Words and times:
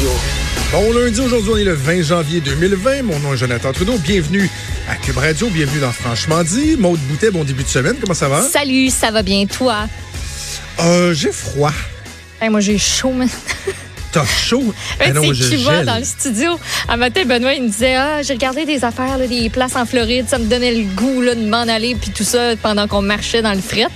Radio. 0.00 0.12
Bon 0.72 0.92
lundi, 0.98 1.20
aujourd'hui, 1.20 1.50
on 1.52 1.56
est 1.58 1.64
le 1.64 1.74
20 1.74 2.02
janvier 2.02 2.40
2020. 2.40 3.02
Mon 3.02 3.18
nom 3.18 3.34
est 3.34 3.36
Jonathan 3.36 3.70
Trudeau. 3.72 3.98
Bienvenue 3.98 4.48
à 4.88 4.96
Cube 4.96 5.18
Radio. 5.18 5.48
Bienvenue 5.48 5.80
dans 5.80 5.92
Franchement 5.92 6.42
dit. 6.42 6.76
Maude 6.78 7.00
Boutet, 7.00 7.30
bon 7.30 7.44
début 7.44 7.64
de 7.64 7.68
semaine. 7.68 7.96
Comment 8.00 8.14
ça 8.14 8.28
va? 8.28 8.40
Salut, 8.40 8.88
ça 8.88 9.10
va 9.10 9.22
bien, 9.22 9.44
toi? 9.44 9.88
Euh, 10.80 11.12
j'ai 11.12 11.32
froid. 11.32 11.72
Hey, 12.40 12.48
moi, 12.48 12.60
j'ai 12.60 12.78
chaud, 12.78 13.12
man. 13.12 13.28
T'as 14.12 14.24
chaud? 14.24 14.72
Ah 15.00 15.10
non, 15.12 15.22
tu 15.22 15.34
je 15.34 15.48
qui 15.50 15.64
va 15.64 15.84
dans 15.84 15.98
le 15.98 16.04
studio? 16.04 16.58
Un 16.88 16.96
matin, 16.96 17.24
Benoît, 17.26 17.52
il 17.52 17.64
me 17.64 17.68
disait 17.68 17.96
Ah, 17.96 18.22
j'ai 18.22 18.32
regardé 18.32 18.64
des 18.64 18.84
affaires, 18.84 19.18
là, 19.18 19.26
des 19.26 19.50
places 19.50 19.76
en 19.76 19.84
Floride. 19.84 20.26
Ça 20.28 20.38
me 20.38 20.46
donnait 20.46 20.74
le 20.74 20.84
goût 20.94 21.20
là, 21.20 21.34
de 21.34 21.46
m'en 21.46 21.68
aller, 21.68 21.94
puis 21.94 22.10
tout 22.10 22.24
ça, 22.24 22.56
pendant 22.62 22.88
qu'on 22.88 23.02
marchait 23.02 23.42
dans 23.42 23.52
le 23.52 23.60
fret. 23.60 23.88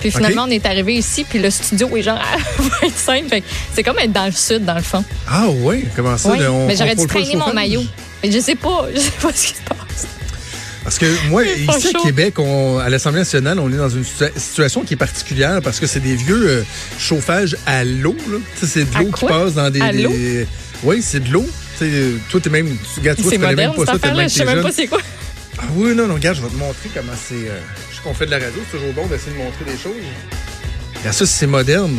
Puis 0.00 0.10
finalement, 0.10 0.44
on 0.48 0.50
est 0.50 0.64
arrivé 0.66 0.94
ici, 0.94 1.24
puis 1.28 1.38
le 1.38 1.50
studio 1.50 1.94
est 1.96 2.02
genre 2.02 2.18
à 2.18 2.36
25. 2.82 3.28
Fait 3.28 3.40
que 3.42 3.46
c'est 3.74 3.82
comme 3.82 3.98
être 3.98 4.12
dans 4.12 4.26
le 4.26 4.32
sud, 4.32 4.64
dans 4.64 4.74
le 4.74 4.82
fond. 4.82 5.04
Ah 5.28 5.46
oui? 5.48 5.84
Comment 5.94 6.16
ça? 6.16 6.30
Oui, 6.30 6.38
là, 6.38 6.50
on 6.50 6.66
mais 6.66 6.76
j'aurais 6.76 6.96
dû 6.96 7.06
traîner 7.06 7.36
mon 7.36 7.52
maillot. 7.52 7.82
Mais 8.22 8.30
je 8.32 8.38
sais 8.40 8.54
pas, 8.54 8.86
je 8.94 9.00
sais 9.00 9.10
pas 9.20 9.30
ce 9.34 9.46
qui 9.48 9.54
se 9.54 9.62
passe. 9.68 10.06
Parce 10.82 10.98
que 10.98 11.06
moi, 11.28 11.44
ici 11.44 11.68
à 11.68 11.78
chaud. 11.78 12.02
Québec, 12.02 12.38
on- 12.38 12.78
à 12.78 12.88
l'Assemblée 12.88 13.20
nationale, 13.20 13.58
on 13.60 13.70
est 13.72 13.76
dans 13.76 13.90
une 13.90 14.02
situa- 14.02 14.32
situation 14.36 14.82
qui 14.82 14.94
est 14.94 14.96
particulière 14.96 15.60
parce 15.62 15.78
que 15.78 15.86
c'est 15.86 16.00
des 16.00 16.16
vieux 16.16 16.48
euh, 16.48 16.62
chauffages 16.98 17.56
à 17.66 17.84
l'eau. 17.84 18.16
C'est 18.62 18.90
de 18.90 18.96
À 18.96 19.02
l'eau 19.02 19.10
qui 19.12 19.26
passe 19.26 19.54
dans 19.54 19.68
des... 19.70 19.80
À 19.82 19.92
des- 19.92 20.46
Oui, 20.82 21.00
c'est 21.02 21.20
de 21.22 21.30
l'eau. 21.30 21.46
Euh, 21.82 22.16
toi, 22.30 22.40
t'es 22.40 22.50
même... 22.50 22.68
Tu, 22.94 23.00
regarde, 23.00 23.18
toi, 23.20 23.30
tu 23.30 23.38
connais 23.38 23.50
moderne, 23.52 23.74
même 23.76 23.86
pas 23.86 23.92
ça 23.92 24.22
Je 24.24 24.28
sais 24.28 24.44
même 24.44 24.62
pas 24.62 24.72
c'est 24.72 24.86
quoi. 24.86 25.00
Ah 25.62 25.64
oui, 25.74 25.94
non, 25.94 26.06
non, 26.06 26.14
regarde, 26.14 26.36
je 26.36 26.42
vais 26.42 26.48
te 26.48 26.54
montrer 26.56 26.90
comment 26.94 27.12
c'est. 27.16 27.34
euh, 27.48 27.60
je 27.90 27.96
sais 27.96 28.02
qu'on 28.02 28.14
fait 28.14 28.26
de 28.26 28.30
la 28.30 28.38
radio, 28.38 28.60
c'est 28.70 28.78
toujours 28.78 28.92
bon 28.94 29.06
d'essayer 29.06 29.32
de 29.32 29.38
montrer 29.38 29.64
des 29.66 29.76
choses. 29.76 29.92
Regarde 30.98 31.16
ça, 31.16 31.26
c'est 31.26 31.46
moderne. 31.46 31.96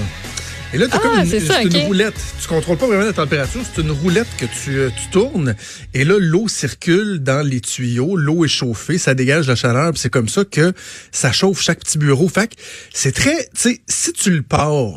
Et 0.73 0.77
là, 0.77 0.87
tu 0.87 0.93
as 0.93 0.97
Ah, 0.97 0.99
comme 0.99 1.19
une, 1.33 1.45
ça, 1.45 1.59
roulette. 1.85 2.15
Tu 2.41 2.47
contrôles 2.47 2.77
pas 2.77 2.87
vraiment 2.87 3.03
la 3.03 3.11
température, 3.13 3.61
c'est 3.75 3.81
une 3.81 3.91
roulette 3.91 4.27
que 4.37 4.45
tu, 4.45 4.77
euh, 4.79 4.89
tu 4.89 5.09
tournes. 5.11 5.55
Et 5.93 6.05
là, 6.05 6.15
l'eau 6.17 6.47
circule 6.47 7.19
dans 7.21 7.45
les 7.45 7.59
tuyaux, 7.59 8.15
l'eau 8.15 8.45
est 8.45 8.47
chauffée, 8.47 8.97
ça 8.97 9.13
dégage 9.13 9.47
la 9.47 9.55
chaleur, 9.55 9.91
c'est 9.95 10.09
comme 10.09 10.29
ça 10.29 10.45
que 10.45 10.73
ça 11.11 11.31
chauffe 11.33 11.61
chaque 11.61 11.79
petit 11.79 11.97
bureau. 11.97 12.29
Fait 12.29 12.47
que 12.47 12.55
c'est 12.93 13.11
très. 13.11 13.45
Tu 13.47 13.49
sais, 13.55 13.81
si 13.87 14.13
tu 14.13 14.31
le 14.31 14.41
pars. 14.43 14.93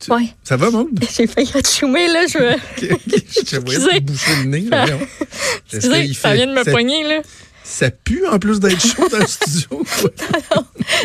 tu- 0.00 0.12
Ouais. 0.12 0.28
Ça 0.44 0.56
va, 0.56 0.70
monde? 0.70 0.88
J'ai 1.16 1.26
failli 1.26 1.50
chumé, 1.66 2.06
là. 2.06 2.24
Je... 2.28 2.56
je 2.86 3.40
te 3.42 3.56
voyais 3.56 4.00
boucher 4.00 4.36
le 4.36 4.44
nez. 4.44 4.60
là, 4.70 4.86
Excusez, 5.72 6.14
ça 6.14 6.28
fait- 6.30 6.36
vient 6.36 6.46
de 6.46 6.52
me 6.52 6.62
ça- 6.64 6.70
poigner, 6.70 7.02
là. 7.02 7.20
Ça 7.70 7.90
pue 7.90 8.24
en 8.26 8.38
plus 8.38 8.60
d'être 8.60 8.80
chaud 8.80 9.08
dans 9.10 9.18
le 9.18 9.26
studio. 9.28 9.68
quoi. 10.00 10.10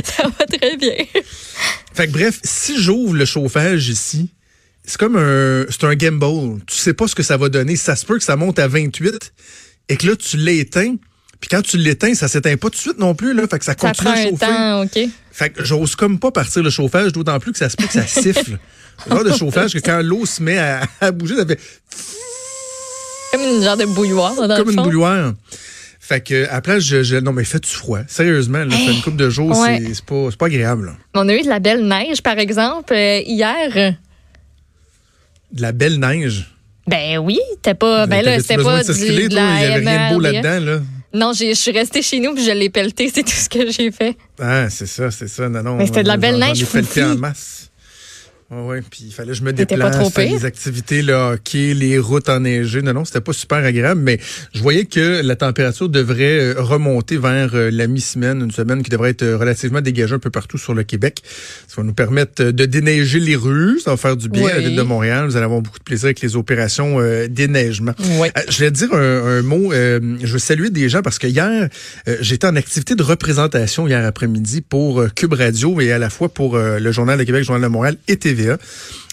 Ça 0.03 0.23
va 0.23 0.45
très 0.45 0.77
bien. 0.77 0.95
Fait 1.93 2.07
que 2.07 2.11
bref, 2.13 2.39
si 2.43 2.81
j'ouvre 2.81 3.15
le 3.15 3.25
chauffage 3.25 3.89
ici, 3.89 4.29
c'est 4.85 4.97
comme 4.97 5.17
un, 5.17 5.65
c'est 5.69 5.83
un 5.83 5.95
gamble. 5.95 6.61
Tu 6.65 6.77
sais 6.77 6.93
pas 6.93 7.07
ce 7.07 7.15
que 7.15 7.23
ça 7.23 7.35
va 7.37 7.49
donner. 7.49 7.75
Ça 7.75 7.95
se 7.97 8.05
peut 8.05 8.17
que 8.17 8.23
ça 8.23 8.35
monte 8.37 8.59
à 8.59 8.67
28 8.69 9.33
et 9.89 9.97
que 9.97 10.07
là, 10.07 10.15
tu 10.15 10.37
l'éteins. 10.37 10.95
Puis 11.41 11.49
quand 11.49 11.61
tu 11.61 11.77
l'éteins, 11.77 12.15
ça 12.15 12.29
s'éteint 12.29 12.55
pas 12.55 12.69
tout 12.69 12.77
de 12.77 12.81
suite 12.81 12.97
non 12.97 13.13
plus. 13.13 13.33
Là, 13.33 13.45
fait 13.47 13.59
que 13.59 13.65
ça 13.65 13.73
Ça 13.73 13.89
continue 13.89 14.05
prend 14.07 14.15
à 14.15 14.19
un 14.19 14.23
chauffer. 14.23 14.37
temps, 14.37 14.81
OK. 14.83 15.09
Fait 15.33 15.49
que 15.49 15.65
j'ose 15.65 15.95
comme 15.97 16.17
pas 16.19 16.31
partir 16.31 16.63
le 16.63 16.69
chauffage, 16.69 17.11
d'autant 17.11 17.37
plus 17.39 17.51
que 17.51 17.57
ça 17.57 17.67
se 17.69 17.75
peut 17.75 17.85
que 17.87 17.91
ça 17.93 18.07
siffle. 18.07 18.57
Le 19.09 19.15
genre 19.15 19.23
de 19.25 19.33
chauffage 19.33 19.73
que 19.73 19.79
quand 19.79 20.01
l'eau 20.01 20.25
se 20.25 20.41
met 20.41 20.57
à, 20.57 20.83
à 21.01 21.11
bouger, 21.11 21.35
ça 21.35 21.45
fait 21.45 21.59
Comme 23.31 23.41
une 23.41 23.63
genre 23.63 23.75
de 23.75 23.85
bouilloire, 23.85 24.35
dans 24.47 24.55
comme 24.55 24.67
le 24.67 24.73
une 24.73 24.81
bouilloire. 24.83 25.33
Fait 26.05 26.19
que 26.19 26.47
après, 26.49 26.81
je, 26.81 27.01
je- 27.01 27.15
non 27.15 27.31
mais 27.31 27.45
fait-tu 27.45 27.69
froid? 27.73 28.01
Sérieusement, 28.07 28.65
là, 28.65 28.75
fait 28.75 28.91
une 28.93 29.01
couple 29.01 29.15
de 29.15 29.29
jours, 29.29 29.57
Ouais. 29.57 29.81
c'est 29.93 30.03
pas, 30.03 30.27
pas 30.37 30.47
agréable. 30.47 30.87
là. 30.87 30.91
On 31.13 31.29
a 31.29 31.33
eu 31.33 31.41
de 31.43 31.47
la 31.47 31.59
belle 31.59 31.87
neige, 31.87 32.21
par 32.21 32.37
exemple, 32.39 32.93
euh, 32.93 33.21
hier. 33.25 33.95
De 35.53 35.61
la 35.61 35.71
belle 35.71 35.99
neige? 35.99 36.49
Ben 36.87 37.19
oui, 37.19 37.39
c'était 37.53 37.73
pas. 37.73 38.05
Ben 38.07 38.21
là, 38.25 38.37
c'était 38.41 38.57
pas 38.61 38.83
de 38.83 38.91
du, 38.93 39.27
de 39.29 39.35
la 39.35 39.55
Il 39.55 39.61
y 39.61 39.65
avait 39.73 39.89
rien 39.89 40.09
de 40.09 40.13
beau 40.15 40.19
MRDF. 40.21 40.43
là-dedans, 40.43 40.65
là. 40.71 40.79
Non, 41.13 41.31
je 41.31 41.53
suis 41.53 41.71
restée 41.71 42.01
chez 42.01 42.19
nous 42.19 42.33
puis 42.33 42.43
je 42.43 42.51
l'ai 42.51 42.69
pelleté, 42.69 43.09
c'est 43.13 43.23
tout 43.23 43.29
ce 43.31 43.47
que 43.47 43.71
j'ai 43.71 43.91
fait. 43.91 44.17
Ah, 44.41 44.69
c'est 44.69 44.87
ça, 44.87 45.09
c'est 45.09 45.29
ça. 45.29 45.47
Non, 45.47 45.63
non. 45.63 45.77
Mais 45.77 45.85
c'était 45.85 46.03
de 46.03 46.07
la 46.09 46.17
belle 46.17 46.37
neige 46.37 46.65
foufie. 46.65 47.01
en 47.03 47.15
masse. 47.15 47.69
Ouais, 48.65 48.81
puis 48.89 49.05
il 49.07 49.11
fallait 49.13 49.29
que 49.31 49.37
je 49.37 49.43
me 49.43 49.53
déplace, 49.53 49.97
les 50.17 50.45
activités, 50.45 51.01
le 51.01 51.13
hockey, 51.13 51.73
les 51.73 51.97
routes 51.97 52.29
enneigées. 52.29 52.81
Non, 52.81 52.93
non, 52.93 53.05
c'était 53.05 53.21
pas 53.21 53.33
super 53.33 53.59
agréable, 53.59 54.01
mais 54.01 54.19
je 54.53 54.61
voyais 54.61 54.85
que 54.85 55.21
la 55.23 55.35
température 55.35 55.89
devrait 55.89 56.39
euh, 56.39 56.53
remonter 56.57 57.17
vers 57.17 57.51
euh, 57.55 57.69
la 57.71 57.87
mi-semaine, 57.87 58.41
une 58.41 58.51
semaine 58.51 58.83
qui 58.83 58.89
devrait 58.89 59.11
être 59.11 59.23
euh, 59.23 59.37
relativement 59.37 59.81
dégagée 59.81 60.15
un 60.15 60.19
peu 60.19 60.29
partout 60.29 60.57
sur 60.57 60.73
le 60.73 60.83
Québec. 60.83 61.21
Ça 61.67 61.75
va 61.77 61.83
nous 61.83 61.93
permettre 61.93 62.43
de 62.43 62.65
déneiger 62.65 63.19
les 63.19 63.35
rues, 63.35 63.79
ça 63.79 63.91
va 63.91 63.97
faire 63.97 64.17
du 64.17 64.29
bien 64.29 64.45
à 64.47 64.51
la 64.53 64.57
Oui. 64.59 64.65
ville 64.67 64.75
de 64.75 64.81
Montréal. 64.81 65.25
Vous 65.27 65.35
allez 65.35 65.45
avoir 65.45 65.61
beaucoup 65.61 65.79
de 65.79 65.83
plaisir 65.83 66.05
avec 66.05 66.21
les 66.21 66.35
opérations 66.35 66.99
euh, 66.99 67.27
déneigement. 67.27 67.93
Oui. 68.19 68.27
Euh, 68.37 68.41
Je 68.49 68.59
vais 68.59 68.71
dire 68.71 68.93
un, 68.93 69.37
un 69.39 69.41
mot. 69.41 69.73
euh, 69.73 70.17
je 70.21 70.33
veux 70.33 70.39
saluer 70.39 70.69
des 70.69 70.89
gens 70.89 71.01
parce 71.01 71.17
que 71.19 71.27
hier, 71.27 71.69
j'étais 72.21 72.47
en 72.47 72.55
activité 72.55 72.95
de 72.95 73.03
représentation 73.03 73.87
hier 73.87 74.05
après-midi 74.05 74.61
pour 74.61 75.03
Cube 75.15 75.33
Radio 75.33 75.79
et 75.81 75.91
à 75.91 75.97
la 75.97 76.09
fois 76.09 76.29
pour 76.29 76.57
le 76.57 76.91
Journal 76.91 77.17
de 77.17 77.23
Québec, 77.23 77.43
Journal 77.43 77.61
de 77.63 77.67
Montréal 77.67 77.95
et 78.07 78.17
TVA. 78.43 78.57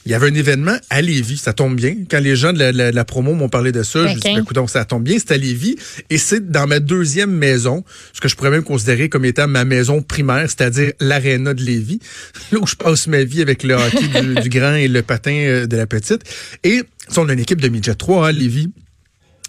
Il 0.06 0.12
y 0.12 0.14
avait 0.14 0.28
un 0.28 0.34
événement 0.34 0.76
à 0.88 1.02
Lévis, 1.02 1.36
ça 1.36 1.52
tombe 1.52 1.76
bien. 1.76 1.94
Quand 2.10 2.20
les 2.20 2.34
gens 2.34 2.54
de 2.54 2.58
la, 2.58 2.72
la- 2.72 2.90
la 2.90 3.04
promo 3.04 3.34
m'ont 3.34 3.50
parlé 3.50 3.70
de 3.70 3.82
ça, 3.82 3.98
je 3.98 4.04
me 4.04 4.08
suis 4.12 4.20
dit, 4.20 4.28
ben, 4.36 4.42
écoute, 4.42 4.70
ça 4.70 4.86
tombe 4.86 5.02
bien, 5.04 5.18
c'est 5.18 5.32
à 5.32 5.36
Lévis. 5.36 5.76
Et 6.08 6.16
c'est 6.16 6.50
dans 6.50 6.66
ma 6.66 6.80
deuxième 6.80 7.30
maison, 7.30 7.84
ce 8.14 8.20
que 8.22 8.26
je 8.28 8.34
pourrais 8.34 8.48
même 8.50 8.62
considérer 8.62 9.10
comme 9.10 9.26
étant 9.26 9.46
ma 9.46 9.66
maison 9.66 10.00
primaire, 10.00 10.46
c'est-à-dire 10.48 10.92
l'aréna 11.00 11.52
de 11.52 11.62
Lévis, 11.62 12.00
là 12.52 12.58
où 12.60 12.66
je 12.66 12.76
passe 12.76 13.08
ma 13.08 13.24
vie 13.24 13.42
avec 13.42 13.62
le 13.62 13.74
hockey 13.74 14.22
du, 14.22 14.34
du 14.36 14.48
grand 14.48 14.74
et 14.74 14.88
le 14.88 15.02
patin 15.02 15.32
euh, 15.32 15.66
de 15.66 15.76
la 15.76 15.86
petite. 15.86 16.22
Et 16.64 16.82
on 17.18 17.28
a 17.28 17.32
une 17.34 17.40
équipe 17.40 17.60
de 17.60 17.68
midget 17.68 17.94
3 17.94 18.28
à 18.28 18.32
Lévis. 18.32 18.70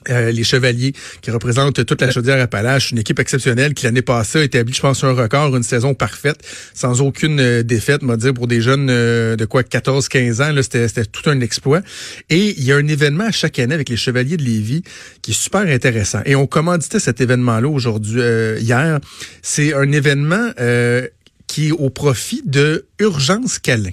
Euh, 0.10 0.32
les 0.32 0.44
Chevaliers, 0.44 0.94
qui 1.22 1.30
représentent 1.30 1.86
toute 1.86 2.02
la 2.02 2.10
chaudière 2.10 2.42
Appalaches, 2.42 2.92
une 2.92 2.98
équipe 2.98 3.20
exceptionnelle 3.20 3.76
qui 3.76 3.86
l'année 3.86 4.02
passée 4.02 4.40
a 4.40 4.44
établi, 4.44 4.74
je 4.74 4.82
pense, 4.82 5.04
un 5.04 5.12
record, 5.12 5.56
une 5.56 5.62
saison 5.62 5.94
parfaite, 5.94 6.40
sans 6.74 7.02
aucune 7.02 7.40
euh, 7.40 7.62
défaite, 7.62 8.02
m'a 8.02 8.18
dire, 8.18 8.34
pour 8.34 8.48
des 8.48 8.62
jeunes 8.62 8.88
euh, 8.90 9.36
de 9.36 9.46
quoi 9.46 9.62
14-15 9.62 10.42
ans, 10.42 10.60
c'était, 10.64 11.06
tout 11.06 11.30
un 11.30 11.40
exploit. 11.42 11.82
Et 12.32 12.56
il 12.58 12.64
y 12.64 12.72
a 12.72 12.78
un 12.78 12.88
événement 12.88 13.26
à 13.26 13.32
chaque 13.32 13.60
année 13.60 13.76
avec 13.76 13.90
les 13.90 13.96
Chevaliers 13.96 14.38
de 14.38 14.44
Lévis 14.44 14.82
qui 15.22 15.32
est 15.32 15.36
super 15.36 15.62
intéressant. 15.62 16.22
Et 16.26 16.36
on 16.36 16.48
commanditait 16.48 17.00
cet 17.00 17.22
événement-là 17.22 17.68
aujourd'hui, 17.68 18.22
euh, 18.22 18.58
hier. 18.60 19.00
C'est 19.44 19.76
un 19.76 19.92
événement 19.92 20.52
qui 21.48 21.68
est 21.68 21.72
au 21.72 21.90
profit 21.90 22.42
de 22.46 22.86
Urgence 23.00 23.60
Câlin. 23.60 23.92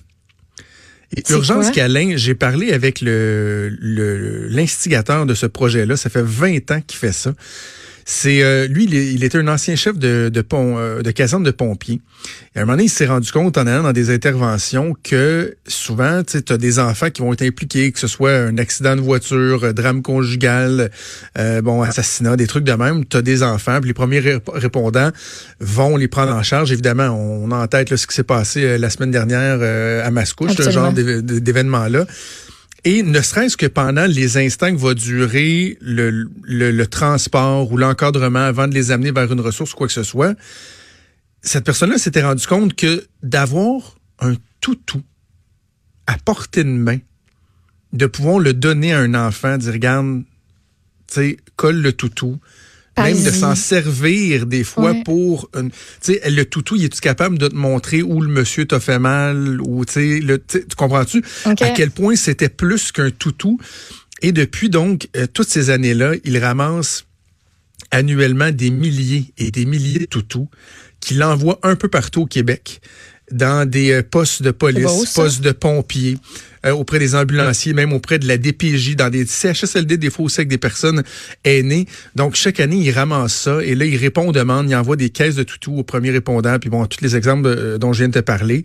Et 1.16 1.22
Urgence? 1.30 1.70
Câlin, 1.70 2.16
j'ai 2.16 2.34
parlé 2.34 2.72
avec 2.72 3.00
le 3.00 3.70
le- 3.80 4.46
l'instigateur 4.48 5.24
de 5.26 5.34
ce 5.34 5.46
projet-là. 5.46 5.96
Ça 5.96 6.10
fait 6.10 6.22
20 6.22 6.70
ans 6.70 6.80
qu'il 6.86 6.98
fait 6.98 7.12
ça. 7.12 7.32
C'est 8.10 8.42
euh, 8.42 8.66
lui, 8.68 8.84
il, 8.84 9.22
était 9.22 9.36
un 9.36 9.48
ancien 9.48 9.76
chef 9.76 9.98
de 9.98 10.30
de, 10.32 10.40
pont, 10.40 10.78
euh, 10.78 11.02
de 11.02 11.10
caserne 11.10 11.42
de 11.42 11.50
pompiers. 11.50 12.00
Et 12.54 12.58
à 12.58 12.62
un 12.62 12.64
moment 12.64 12.72
donné, 12.72 12.84
il 12.84 12.88
s'est 12.88 13.04
rendu 13.04 13.30
compte 13.30 13.58
en 13.58 13.66
allant 13.66 13.82
dans 13.82 13.92
des 13.92 14.08
interventions 14.08 14.96
que 15.02 15.54
souvent, 15.66 16.22
tu 16.24 16.42
as 16.50 16.56
des 16.56 16.78
enfants 16.78 17.10
qui 17.10 17.20
vont 17.20 17.34
être 17.34 17.42
impliqués, 17.42 17.92
que 17.92 17.98
ce 17.98 18.06
soit 18.06 18.32
un 18.32 18.56
accident 18.56 18.96
de 18.96 19.02
voiture, 19.02 19.62
euh, 19.62 19.72
drame 19.74 20.00
conjugal, 20.00 20.90
euh, 21.38 21.60
bon 21.60 21.82
assassinat, 21.82 22.36
des 22.36 22.46
trucs 22.46 22.64
de 22.64 22.72
même. 22.72 23.04
Tu 23.04 23.18
as 23.18 23.22
des 23.22 23.42
enfants, 23.42 23.78
puis 23.78 23.88
les 23.88 23.94
premiers 23.94 24.20
ré- 24.20 24.38
répondants 24.54 25.10
vont 25.60 25.98
les 25.98 26.08
prendre 26.08 26.32
en 26.32 26.42
charge. 26.42 26.72
Évidemment, 26.72 27.08
on 27.08 27.50
a 27.50 27.56
en 27.56 27.66
tête 27.66 27.90
là, 27.90 27.98
ce 27.98 28.06
qui 28.06 28.14
s'est 28.14 28.22
passé 28.22 28.64
euh, 28.64 28.78
la 28.78 28.88
semaine 28.88 29.10
dernière 29.10 29.58
euh, 29.60 30.02
à 30.02 30.10
Mascouche, 30.10 30.52
ce 30.56 30.70
genre 30.70 30.94
d'événement-là. 30.94 32.06
Et 32.84 33.02
ne 33.02 33.20
serait-ce 33.20 33.56
que 33.56 33.66
pendant 33.66 34.06
les 34.06 34.36
instants 34.36 34.72
que 34.72 34.80
va 34.80 34.94
durer 34.94 35.76
le, 35.80 36.30
le, 36.42 36.86
transport 36.86 37.70
ou 37.72 37.76
l'encadrement 37.76 38.44
avant 38.44 38.68
de 38.68 38.74
les 38.74 38.92
amener 38.92 39.10
vers 39.10 39.32
une 39.32 39.40
ressource 39.40 39.72
ou 39.72 39.76
quoi 39.76 39.88
que 39.88 39.92
ce 39.92 40.04
soit, 40.04 40.36
cette 41.42 41.64
personne-là 41.64 41.98
s'était 41.98 42.22
rendu 42.22 42.46
compte 42.46 42.74
que 42.74 43.04
d'avoir 43.22 43.98
un 44.20 44.34
toutou 44.60 45.02
à 46.06 46.16
portée 46.18 46.64
de 46.64 46.70
main, 46.70 46.98
de 47.92 48.06
pouvoir 48.06 48.38
le 48.38 48.54
donner 48.54 48.92
à 48.92 49.00
un 49.00 49.14
enfant, 49.14 49.58
dire 49.58 49.72
regarde, 49.72 50.22
tu 51.08 51.14
sais, 51.14 51.36
colle 51.56 51.80
le 51.80 51.92
toutou, 51.92 52.38
même 53.02 53.22
de 53.22 53.30
s'en 53.30 53.54
servir 53.54 54.46
des 54.46 54.64
fois 54.64 54.92
Ouais. 54.92 55.02
pour 55.04 55.50
une, 55.56 55.70
tu 55.70 55.76
sais 56.00 56.20
le 56.30 56.44
toutou 56.44 56.76
il 56.76 56.84
est 56.84 57.00
capable 57.00 57.38
de 57.38 57.48
te 57.48 57.54
montrer 57.54 58.02
où 58.02 58.20
le 58.20 58.28
monsieur 58.28 58.64
t'a 58.66 58.80
fait 58.80 58.98
mal 58.98 59.60
ou 59.60 59.84
tu 59.84 59.92
sais 59.94 60.20
le 60.20 60.38
tu 60.38 60.62
comprends-tu? 60.76 61.22
À 61.44 61.54
quel 61.70 61.90
point 61.90 62.16
c'était 62.16 62.48
plus 62.48 62.92
qu'un 62.92 63.10
toutou. 63.10 63.58
Et 64.22 64.32
depuis 64.32 64.68
donc 64.70 65.08
euh, 65.16 65.26
toutes 65.32 65.48
ces 65.48 65.70
années-là 65.70 66.12
il 66.24 66.38
ramasse 66.38 67.04
annuellement 67.90 68.50
des 68.50 68.70
milliers 68.70 69.32
et 69.38 69.50
des 69.50 69.64
milliers 69.64 70.00
de 70.00 70.04
toutous 70.06 70.48
qu'il 71.00 71.22
envoie 71.22 71.58
un 71.62 71.76
peu 71.76 71.88
partout 71.88 72.22
au 72.22 72.26
Québec 72.26 72.80
dans 73.30 73.68
des 73.68 73.92
euh, 73.92 74.02
postes 74.02 74.42
de 74.42 74.50
beau, 74.50 74.56
police, 74.56 75.12
postes 75.14 75.40
de 75.42 75.52
pompiers, 75.52 76.16
euh, 76.68 76.74
auprès 76.74 76.98
des 76.98 77.14
ambulanciers, 77.14 77.72
même 77.72 77.92
auprès 77.92 78.18
de 78.18 78.26
la 78.26 78.38
DPJ, 78.38 78.96
dans 78.96 79.10
des 79.10 79.26
CHSLD, 79.26 79.96
des 79.96 80.10
fois 80.10 80.26
aussi 80.26 80.40
avec 80.40 80.48
des 80.48 80.58
personnes 80.58 81.02
aînées. 81.44 81.86
Donc, 82.14 82.34
chaque 82.34 82.60
année, 82.60 82.76
il 82.76 82.90
ramasse 82.90 83.34
ça 83.34 83.62
et 83.62 83.74
là, 83.74 83.84
il 83.84 83.96
répond 83.96 84.28
aux 84.28 84.32
demandes, 84.32 84.68
il 84.68 84.74
envoie 84.74 84.96
des 84.96 85.10
caisses 85.10 85.34
de 85.34 85.42
toutou 85.42 85.76
aux 85.76 85.82
premiers 85.82 86.10
répondants, 86.10 86.58
puis 86.58 86.70
bon, 86.70 86.86
tous 86.86 87.02
les 87.02 87.16
exemples 87.16 87.48
euh, 87.48 87.78
dont 87.78 87.92
je 87.92 87.98
viens 87.98 88.08
de 88.08 88.14
te 88.14 88.18
parler. 88.20 88.64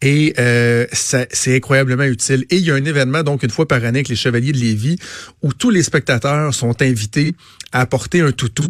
Et 0.00 0.34
euh, 0.38 0.86
c'est 0.92 1.56
incroyablement 1.56 2.04
utile. 2.04 2.44
Et 2.50 2.56
il 2.56 2.64
y 2.64 2.70
a 2.70 2.74
un 2.74 2.84
événement, 2.84 3.22
donc, 3.22 3.42
une 3.42 3.50
fois 3.50 3.66
par 3.66 3.78
année 3.78 3.98
avec 3.98 4.08
les 4.08 4.16
Chevaliers 4.16 4.52
de 4.52 4.58
Lévis, 4.58 4.96
où 5.42 5.52
tous 5.52 5.70
les 5.70 5.82
spectateurs 5.82 6.54
sont 6.54 6.80
invités 6.82 7.34
à 7.72 7.80
apporter 7.80 8.20
un 8.20 8.32
toutou. 8.32 8.68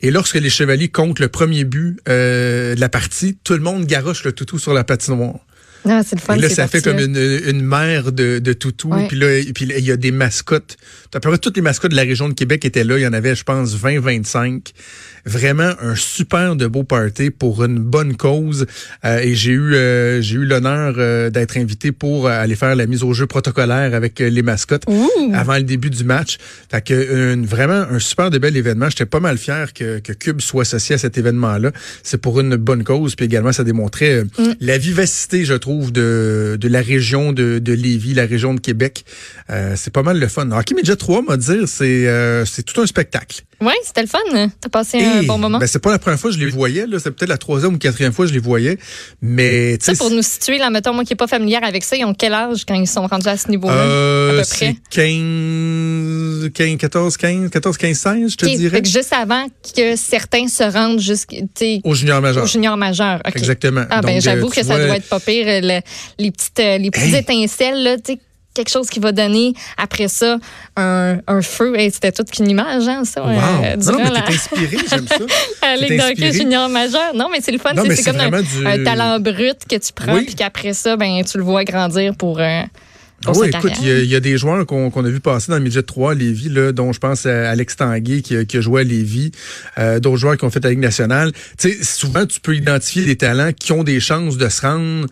Et 0.00 0.10
lorsque 0.10 0.34
les 0.34 0.50
chevaliers 0.50 0.88
comptent 0.88 1.18
le 1.18 1.28
premier 1.28 1.64
but 1.64 1.98
euh, 2.08 2.74
de 2.74 2.80
la 2.80 2.90
partie, 2.90 3.38
tout 3.42 3.54
le 3.54 3.60
monde 3.60 3.86
garoche 3.86 4.24
le 4.24 4.32
toutou 4.32 4.58
sur 4.58 4.74
la 4.74 4.84
patinoire. 4.84 5.40
Ah, 5.86 6.02
c'est 6.04 6.16
le 6.16 6.20
fun. 6.20 6.36
Et 6.36 6.40
là, 6.40 6.48
ça 6.48 6.66
fait 6.66 6.82
comme 6.82 6.98
une, 6.98 7.16
une 7.16 7.62
mer 7.62 8.12
de, 8.12 8.38
de 8.38 8.52
toutous. 8.52 8.90
Puis 9.08 9.18
là, 9.18 9.26
puis 9.54 9.68
il 9.76 9.84
y 9.84 9.92
a 9.92 9.96
des 9.96 10.12
mascottes. 10.12 10.76
À 11.14 11.20
peu 11.20 11.28
près 11.28 11.38
toutes 11.38 11.56
les 11.56 11.62
mascottes 11.62 11.92
de 11.92 11.96
la 11.96 12.02
région 12.02 12.28
de 12.28 12.34
Québec 12.34 12.64
étaient 12.64 12.84
là. 12.84 12.98
Il 12.98 13.02
y 13.02 13.06
en 13.06 13.12
avait, 13.12 13.34
je 13.34 13.44
pense, 13.44 13.74
20, 13.74 14.00
25. 14.00 14.72
Vraiment 15.26 15.72
un 15.80 15.94
super 15.94 16.56
de 16.56 16.66
beau 16.66 16.82
party 16.82 17.30
pour 17.30 17.64
une 17.64 17.78
bonne 17.78 18.16
cause. 18.16 18.66
Euh, 19.04 19.18
et 19.20 19.34
j'ai 19.34 19.52
eu 19.52 19.74
euh, 19.74 20.20
j'ai 20.20 20.36
eu 20.36 20.44
l'honneur 20.44 20.94
euh, 20.98 21.30
d'être 21.30 21.56
invité 21.56 21.92
pour 21.92 22.28
aller 22.28 22.56
faire 22.56 22.74
la 22.76 22.86
mise 22.86 23.02
au 23.02 23.12
jeu 23.12 23.26
protocolaire 23.26 23.94
avec 23.94 24.18
les 24.18 24.42
mascottes 24.42 24.84
avant 25.32 25.56
le 25.56 25.62
début 25.62 25.90
du 25.90 26.04
match. 26.04 26.38
Fait 26.70 26.82
que 26.82 27.32
une, 27.32 27.46
vraiment 27.46 27.84
un 27.90 27.98
super 27.98 28.30
de 28.30 28.38
bel 28.38 28.56
événement. 28.56 28.88
J'étais 28.90 29.06
pas 29.06 29.20
mal 29.20 29.38
fier 29.38 29.72
que, 29.72 29.98
que 29.98 30.12
Cube 30.12 30.40
soit 30.40 30.62
associé 30.62 30.96
à 30.96 30.98
cet 30.98 31.16
événement-là. 31.16 31.70
C'est 32.02 32.20
pour 32.20 32.40
une 32.40 32.56
bonne 32.56 32.84
cause. 32.84 33.14
Puis 33.14 33.26
également, 33.26 33.52
ça 33.52 33.64
démontrait 33.64 34.24
mm. 34.24 34.54
la 34.60 34.78
vivacité, 34.78 35.44
je 35.44 35.54
trouve 35.54 35.73
de, 35.82 36.56
de 36.60 36.68
la 36.68 36.80
région 36.80 37.32
de, 37.32 37.58
de 37.58 37.72
Lévis, 37.72 38.14
la 38.14 38.26
région 38.26 38.54
de 38.54 38.60
Québec. 38.60 39.04
Euh, 39.50 39.74
c'est 39.76 39.92
pas 39.92 40.02
mal 40.02 40.18
le 40.18 40.28
fun. 40.28 40.50
Hockey 40.50 40.74
Media 40.74 40.96
3, 40.96 41.22
m'a 41.22 41.36
dire, 41.36 41.66
c'est 41.66 42.06
euh, 42.06 42.44
c'est 42.44 42.62
tout 42.62 42.80
un 42.80 42.86
spectacle. 42.86 43.42
Oui, 43.60 43.72
c'était 43.84 44.02
le 44.02 44.08
fun. 44.08 44.18
T'as 44.60 44.68
passé 44.68 45.02
un 45.02 45.22
bon 45.22 45.38
moment. 45.38 45.58
Ben, 45.58 45.66
c'est 45.66 45.78
pas 45.78 45.90
la 45.90 45.98
première 45.98 46.18
fois 46.18 46.30
que 46.30 46.36
je 46.36 46.44
les 46.44 46.50
voyais. 46.50 46.86
C'est 46.98 47.10
peut-être 47.10 47.28
la 47.28 47.38
troisième 47.38 47.74
ou 47.74 47.78
quatrième 47.78 48.12
fois 48.12 48.24
que 48.24 48.30
je 48.30 48.34
les 48.34 48.40
voyais. 48.40 48.78
Mais, 49.22 49.78
ça, 49.80 49.94
pour 49.94 50.10
nous 50.10 50.22
situer, 50.22 50.58
là, 50.58 50.70
mettons, 50.70 50.92
moi 50.92 51.04
qui 51.04 51.12
n'ai 51.12 51.16
pas 51.16 51.26
familière 51.26 51.64
avec 51.64 51.84
ça, 51.84 51.96
ils 51.96 52.04
ont 52.04 52.14
quel 52.14 52.34
âge 52.34 52.64
quand 52.66 52.74
ils 52.74 52.86
sont 52.86 53.06
rendus 53.06 53.28
à 53.28 53.36
ce 53.36 53.48
niveau-là? 53.48 53.74
Euh, 53.74 54.40
à 54.40 54.42
peu 54.42 54.48
près? 54.48 54.76
15, 54.90 56.50
15, 56.52 56.76
14, 56.78 57.16
15, 57.16 57.50
14, 57.50 57.76
15, 57.76 57.96
16, 57.96 58.32
je 58.32 58.36
te 58.36 58.46
dirais. 58.46 58.76
Fait 58.78 58.84
juste 58.86 59.12
avant 59.12 59.46
que 59.74 59.96
certains 59.96 60.48
se 60.48 60.64
rendent 60.64 61.00
au 61.84 61.94
junior 61.94 62.20
majeur. 62.20 62.44
Au 62.44 62.46
junior 62.46 62.76
majeur. 62.76 63.20
Exactement. 63.24 63.84
Ah, 63.90 64.00
ben, 64.00 64.20
j'avoue 64.20 64.48
que 64.48 64.62
ça 64.62 64.76
doit 64.76 64.96
être 64.96 65.08
pas 65.08 65.20
pire. 65.20 65.62
Les 66.18 66.30
petites, 66.30 66.60
euh, 66.60 66.78
les 66.78 66.90
petites 66.90 67.14
étincelles, 67.14 67.82
là, 67.82 67.96
tu 67.96 68.12
sais 68.12 68.18
quelque 68.54 68.70
chose 68.70 68.88
qui 68.88 69.00
va 69.00 69.12
donner 69.12 69.52
après 69.76 70.08
ça 70.08 70.38
un, 70.76 71.18
un 71.26 71.42
feu. 71.42 71.78
et 71.78 71.90
C'était 71.90 72.12
toute 72.12 72.38
une 72.38 72.48
image, 72.48 72.88
hein, 72.88 73.04
ça. 73.04 73.22
Wow. 73.22 73.30
Euh, 73.30 73.76
non, 73.76 73.98
mais 73.98 74.10
t'es 74.10 74.34
inspiré, 74.34 74.76
j'aime 74.88 75.08
ça. 75.08 75.18
la 75.62 75.76
Ligue 75.76 76.00
d'hockey 76.00 76.32
junior 76.32 76.68
majeur. 76.68 77.14
Non, 77.14 77.28
mais 77.30 77.38
c'est 77.42 77.52
le 77.52 77.58
fun. 77.58 77.70
C'est 77.74 78.04
comme 78.04 78.20
un, 78.20 78.84
talent 78.84 79.18
brut 79.20 79.58
que 79.68 79.76
tu 79.76 79.92
prends, 79.92 80.22
puis 80.22 80.34
qu'après 80.34 80.72
ça, 80.72 80.96
ben, 80.96 81.22
tu 81.24 81.38
le 81.38 81.44
vois 81.44 81.64
grandir 81.64 82.14
pour. 82.16 82.38
Euh, 82.38 82.62
oui, 83.34 83.48
écoute, 83.48 83.72
il 83.80 84.04
y, 84.04 84.14
a 84.14 84.20
des 84.20 84.36
joueurs 84.36 84.66
qu'on 84.66 84.90
a 84.90 85.08
vu 85.08 85.20
passer 85.20 85.50
dans 85.50 85.56
le 85.56 85.64
midget 85.64 85.82
3 85.82 86.12
à 86.12 86.14
Lévis, 86.14 86.50
là, 86.50 86.72
dont 86.72 86.92
je 86.92 86.98
pense 86.98 87.24
à 87.24 87.50
Alex 87.50 87.76
Tanguay 87.76 88.20
qui, 88.20 88.44
qui 88.44 88.56
a 88.58 88.60
joué 88.60 88.82
à 88.82 88.84
Lévis, 88.84 89.32
euh, 89.78 89.98
d'autres 89.98 90.18
joueurs 90.18 90.36
qui 90.36 90.44
ont 90.44 90.50
fait 90.50 90.62
la 90.62 90.70
Ligue 90.70 90.80
nationale. 90.80 91.32
Tu 91.58 91.72
sais, 91.72 91.82
souvent, 91.82 92.26
tu 92.26 92.40
peux 92.40 92.54
identifier 92.54 93.04
des 93.06 93.16
talents 93.16 93.52
qui 93.58 93.72
ont 93.72 93.82
des 93.82 93.98
chances 93.98 94.36
de 94.36 94.48
se 94.48 94.60
rendre 94.60 95.06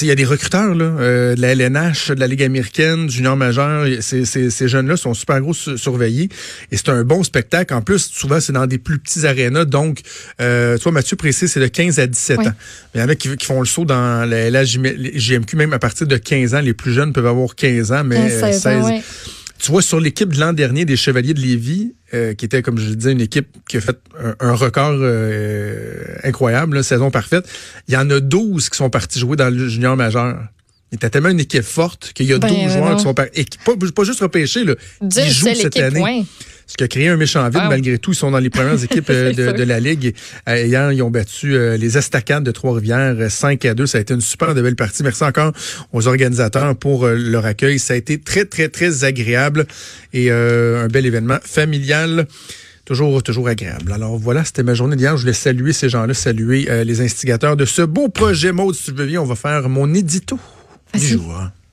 il 0.00 0.06
y 0.06 0.10
a 0.10 0.14
des 0.14 0.24
recruteurs 0.24 0.74
là, 0.74 0.84
euh, 0.84 1.34
de 1.34 1.40
la 1.40 1.52
LNH, 1.52 2.10
de 2.10 2.20
la 2.20 2.26
Ligue 2.26 2.42
américaine, 2.42 3.10
junior 3.10 3.36
majeur. 3.36 3.86
Ces, 4.00 4.24
ces, 4.24 4.50
ces 4.50 4.68
jeunes-là 4.68 4.96
sont 4.96 5.12
super 5.14 5.40
gros 5.40 5.52
surveillés 5.52 6.28
et 6.70 6.76
c'est 6.76 6.88
un 6.88 7.04
bon 7.04 7.22
spectacle. 7.22 7.74
En 7.74 7.82
plus, 7.82 8.10
souvent, 8.10 8.40
c'est 8.40 8.52
dans 8.52 8.66
des 8.66 8.78
plus 8.78 8.98
petits 8.98 9.26
arénas. 9.26 9.66
Donc, 9.66 10.00
euh, 10.40 10.78
toi, 10.78 10.92
Mathieu 10.92 11.16
Précis, 11.16 11.48
c'est 11.48 11.60
de 11.60 11.66
15 11.66 11.98
à 11.98 12.06
17 12.06 12.38
ans. 12.40 12.52
Il 12.94 13.00
y 13.00 13.04
en 13.04 13.08
a 13.08 13.14
qui, 13.14 13.36
qui, 13.36 13.46
font 13.46 13.60
le 13.60 13.66
saut 13.66 13.84
dans 13.84 14.28
la 14.28 14.50
LHJMQ, 14.50 15.56
même 15.56 15.72
à 15.72 15.78
partir 15.78 16.06
de 16.06 16.16
15 16.16 16.54
ans. 16.54 16.60
Les 16.60 16.74
plus 16.74 16.92
jeunes 16.92 17.12
peuvent 17.12 17.26
avoir 17.26 17.54
15 17.54 17.92
ans, 17.92 18.04
mais 18.04 18.30
16, 18.30 18.66
ans, 18.66 19.00
tu 19.58 19.70
vois, 19.70 19.82
sur 19.82 20.00
l'équipe 20.00 20.32
de 20.32 20.40
l'an 20.40 20.52
dernier 20.52 20.84
des 20.84 20.96
Chevaliers 20.96 21.34
de 21.34 21.40
Lévis, 21.40 21.94
euh, 22.14 22.34
qui 22.34 22.44
était, 22.44 22.62
comme 22.62 22.78
je 22.78 22.92
disais, 22.94 23.12
une 23.12 23.20
équipe 23.20 23.48
qui 23.68 23.76
a 23.76 23.80
fait 23.80 23.98
un, 24.40 24.54
record 24.54 24.94
euh, 24.94 26.16
incroyable, 26.22 26.76
là, 26.76 26.82
saison 26.82 27.10
parfaite, 27.10 27.48
il 27.88 27.94
y 27.94 27.96
en 27.96 28.08
a 28.10 28.20
12 28.20 28.68
qui 28.68 28.76
sont 28.76 28.90
partis 28.90 29.18
jouer 29.18 29.36
dans 29.36 29.52
le 29.52 29.68
junior 29.68 29.96
majeur. 29.96 30.38
Il 30.92 30.96
était 30.96 31.10
tellement 31.10 31.30
une 31.30 31.40
équipe 31.40 31.62
forte 31.62 32.12
qu'il 32.14 32.26
y 32.26 32.32
a 32.32 32.38
12 32.38 32.50
ben, 32.50 32.68
joueurs 32.70 32.96
qui 32.96 33.02
sont 33.02 33.14
partis. 33.14 33.40
Et 33.40 33.46
pas, 33.64 33.72
pas 33.94 34.04
juste 34.04 34.20
repêchés, 34.20 34.64
là, 34.64 34.74
qui 35.10 35.30
jouent 35.30 35.54
cette 35.54 35.76
année. 35.76 36.24
Ce 36.66 36.76
qui 36.76 36.84
a 36.84 36.88
créé 36.88 37.08
un 37.08 37.16
méchant 37.16 37.48
vide, 37.48 37.62
malgré 37.68 37.98
tout. 37.98 38.12
Ils 38.12 38.16
sont 38.16 38.30
dans 38.30 38.38
les 38.38 38.50
premières 38.50 38.82
équipes 38.84 39.10
euh, 39.10 39.32
de, 39.32 39.62
la 39.62 39.80
Ligue. 39.80 40.14
Euh, 40.48 40.64
hier, 40.64 40.92
ils 40.92 41.02
ont 41.02 41.10
battu 41.10 41.54
euh, 41.54 41.76
les 41.76 41.98
Estacades 41.98 42.44
de 42.44 42.50
Trois-Rivières 42.50 43.30
5 43.30 43.64
à 43.64 43.74
2. 43.74 43.86
Ça 43.86 43.98
a 43.98 44.00
été 44.00 44.14
une 44.14 44.20
super 44.20 44.54
de 44.54 44.62
belle 44.62 44.76
partie. 44.76 45.02
Merci 45.02 45.24
encore 45.24 45.52
aux 45.92 46.06
organisateurs 46.06 46.74
pour 46.76 47.06
leur 47.06 47.44
accueil. 47.44 47.78
Ça 47.78 47.94
a 47.94 47.96
été 47.96 48.18
très, 48.18 48.44
très, 48.44 48.68
très 48.68 49.04
agréable 49.04 49.66
et 50.12 50.30
un 50.30 50.88
bel 50.88 51.06
événement 51.06 51.38
familial 51.42 52.26
toujours 52.84 53.22
toujours 53.22 53.48
agréable. 53.48 53.92
Alors 53.92 54.18
voilà, 54.18 54.44
c'était 54.44 54.62
ma 54.62 54.74
journée 54.74 54.96
d'hier. 54.96 55.16
Je 55.16 55.22
voulais 55.22 55.32
saluer 55.32 55.72
ces 55.72 55.88
gens-là, 55.88 56.12
saluer 56.12 56.84
les 56.84 57.00
instigateurs 57.00 57.56
de 57.56 57.64
ce 57.64 57.82
beau 57.82 58.08
projet. 58.08 58.52
Maud, 58.52 58.74
si 58.74 58.84
tu 58.84 58.92
veux 58.92 59.06
bien, 59.06 59.22
on 59.22 59.24
va 59.24 59.36
faire 59.36 59.68
mon 59.68 59.92
édito 59.94 60.38
du 60.92 61.06
jour. 61.06 61.50